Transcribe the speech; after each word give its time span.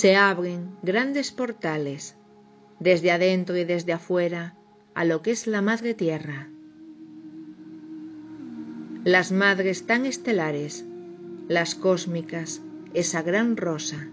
Se 0.00 0.16
abren 0.16 0.70
grandes 0.82 1.30
portales, 1.30 2.16
desde 2.80 3.12
adentro 3.12 3.56
y 3.56 3.64
desde 3.64 3.92
afuera, 3.92 4.56
a 4.92 5.04
lo 5.04 5.22
que 5.22 5.30
es 5.30 5.46
la 5.46 5.62
madre 5.62 5.94
tierra. 5.94 6.48
Las 9.04 9.30
madres 9.30 9.86
tan 9.86 10.04
estelares, 10.04 10.84
las 11.46 11.76
cósmicas, 11.76 12.60
esa 12.92 13.22
gran 13.22 13.56
rosa, 13.56 14.08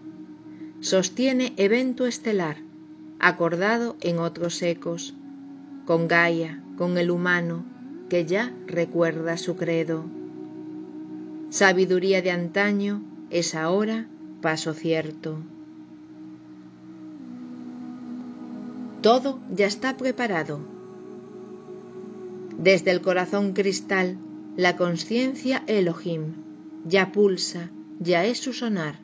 sostiene 0.81 1.55
evento 1.57 2.05
estelar, 2.05 2.57
acordado 3.17 3.98
en 4.01 4.20
otros 4.20 4.61
ecos, 4.61 5.15
con 5.87 6.07
Gaia, 6.07 6.61
con 6.77 6.99
el 6.99 7.09
humano, 7.09 7.65
que 8.07 8.27
ya 8.27 8.53
recuerda 8.67 9.35
su 9.35 9.55
credo. 9.55 10.05
Sabiduría 11.49 12.21
de 12.21 12.29
antaño 12.29 13.01
es 13.31 13.55
ahora 13.55 14.05
paso 14.43 14.75
cierto. 14.75 15.39
Todo 19.01 19.39
ya 19.55 19.65
está 19.65 19.97
preparado. 19.97 20.59
Desde 22.57 22.91
el 22.91 23.01
corazón 23.01 23.53
cristal, 23.53 24.17
la 24.55 24.77
conciencia 24.77 25.63
Elohim 25.65 26.34
ya 26.85 27.11
pulsa, 27.11 27.71
ya 27.99 28.26
es 28.26 28.39
su 28.39 28.53
sonar, 28.53 28.99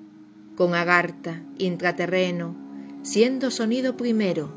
con 0.56 0.76
agarta, 0.76 1.42
intraterreno, 1.58 2.56
siendo 3.02 3.50
sonido 3.50 3.98
primero, 3.98 4.50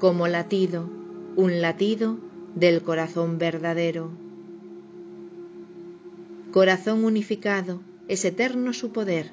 como 0.00 0.26
latido, 0.26 0.88
un 1.36 1.60
latido 1.60 2.18
del 2.54 2.82
corazón 2.82 3.38
verdadero. 3.38 4.10
Corazón 6.52 7.04
unificado, 7.04 7.80
es 8.08 8.24
eterno 8.24 8.72
su 8.72 8.92
poder 8.92 9.30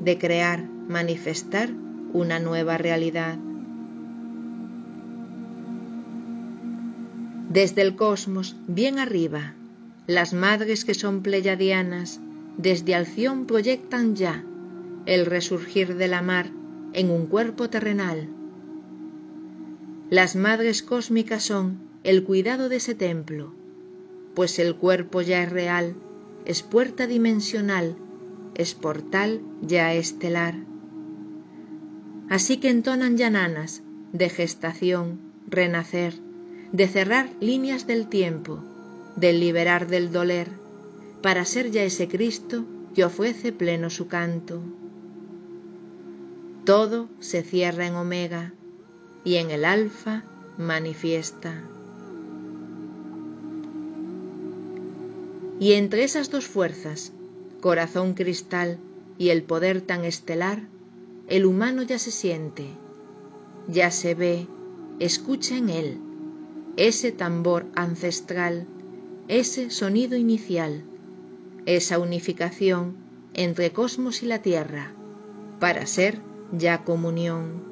de 0.00 0.18
crear, 0.18 0.64
manifestar 0.88 1.70
una 2.12 2.38
nueva 2.38 2.78
realidad. 2.78 3.38
Desde 7.54 7.82
el 7.82 7.94
cosmos, 7.94 8.56
bien 8.66 8.98
arriba, 8.98 9.54
las 10.08 10.34
madres 10.34 10.84
que 10.84 10.92
son 10.92 11.22
pleyadianas, 11.22 12.20
desde 12.58 12.96
Alción 12.96 13.46
proyectan 13.46 14.16
ya 14.16 14.44
el 15.06 15.24
resurgir 15.24 15.94
de 15.94 16.08
la 16.08 16.20
mar 16.20 16.50
en 16.94 17.12
un 17.12 17.26
cuerpo 17.26 17.70
terrenal. 17.70 18.28
Las 20.10 20.34
madres 20.34 20.82
cósmicas 20.82 21.44
son 21.44 21.78
el 22.02 22.24
cuidado 22.24 22.68
de 22.68 22.78
ese 22.78 22.96
templo, 22.96 23.54
pues 24.34 24.58
el 24.58 24.74
cuerpo 24.74 25.22
ya 25.22 25.44
es 25.44 25.52
real, 25.52 25.94
es 26.46 26.64
puerta 26.64 27.06
dimensional, 27.06 27.94
es 28.56 28.74
portal 28.74 29.42
ya 29.62 29.94
estelar. 29.94 30.56
Así 32.28 32.56
que 32.56 32.70
entonan 32.70 33.16
llananas 33.16 33.84
de 34.12 34.28
gestación, 34.28 35.20
renacer, 35.46 36.23
de 36.74 36.88
cerrar 36.88 37.30
líneas 37.38 37.86
del 37.86 38.08
tiempo, 38.08 38.58
de 39.14 39.32
liberar 39.32 39.86
del 39.86 40.10
doler, 40.10 40.48
para 41.22 41.44
ser 41.44 41.70
ya 41.70 41.84
ese 41.84 42.08
Cristo 42.08 42.64
que 42.96 43.04
ofrece 43.04 43.52
pleno 43.52 43.90
su 43.90 44.08
canto. 44.08 44.60
Todo 46.64 47.08
se 47.20 47.44
cierra 47.44 47.86
en 47.86 47.94
Omega 47.94 48.54
y 49.24 49.36
en 49.36 49.52
el 49.52 49.64
Alfa 49.64 50.24
manifiesta. 50.58 51.62
Y 55.60 55.74
entre 55.74 56.02
esas 56.02 56.28
dos 56.28 56.48
fuerzas, 56.48 57.12
corazón 57.60 58.14
cristal 58.14 58.78
y 59.16 59.28
el 59.28 59.44
poder 59.44 59.80
tan 59.80 60.04
estelar, 60.04 60.64
el 61.28 61.46
humano 61.46 61.84
ya 61.84 62.00
se 62.00 62.10
siente, 62.10 62.66
ya 63.68 63.92
se 63.92 64.16
ve, 64.16 64.48
escucha 64.98 65.56
en 65.56 65.70
él 65.70 66.00
ese 66.76 67.12
tambor 67.12 67.66
ancestral, 67.74 68.66
ese 69.28 69.70
sonido 69.70 70.16
inicial, 70.16 70.84
esa 71.66 71.98
unificación 71.98 72.96
entre 73.32 73.72
cosmos 73.72 74.22
y 74.22 74.26
la 74.26 74.42
tierra, 74.42 74.92
para 75.60 75.86
ser 75.86 76.20
ya 76.52 76.84
comunión. 76.84 77.62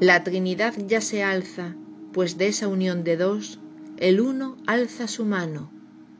La 0.00 0.22
Trinidad 0.24 0.74
ya 0.86 1.00
se 1.00 1.22
alza, 1.22 1.74
pues 2.12 2.38
de 2.38 2.48
esa 2.48 2.68
unión 2.68 3.04
de 3.04 3.16
dos, 3.16 3.58
el 3.98 4.20
uno 4.20 4.56
alza 4.66 5.08
su 5.08 5.24
mano, 5.24 5.70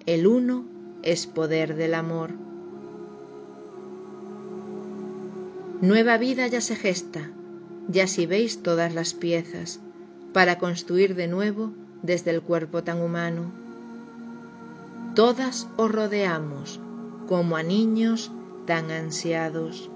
el 0.06 0.26
uno 0.26 0.64
es 1.02 1.26
poder 1.26 1.76
del 1.76 1.94
amor. 1.94 2.32
Nueva 5.80 6.18
vida 6.18 6.46
ya 6.46 6.60
se 6.60 6.76
gesta, 6.76 7.30
ya 7.88 8.06
si 8.06 8.26
veis 8.26 8.62
todas 8.62 8.94
las 8.94 9.14
piezas, 9.14 9.80
para 10.32 10.58
construir 10.58 11.14
de 11.14 11.28
nuevo 11.28 11.72
desde 12.02 12.30
el 12.30 12.42
cuerpo 12.42 12.82
tan 12.82 13.00
humano. 13.00 13.50
Todas 15.14 15.68
os 15.76 15.90
rodeamos 15.90 16.80
como 17.28 17.56
a 17.56 17.62
niños 17.62 18.30
tan 18.66 18.90
ansiados. 18.90 19.90